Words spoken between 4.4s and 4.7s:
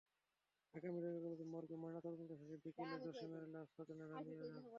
যান।